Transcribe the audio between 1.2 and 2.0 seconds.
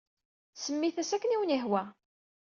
ay awen-yehwa.